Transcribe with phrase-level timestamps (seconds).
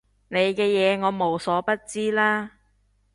[0.29, 2.53] 你嘅嘢我無所不知啦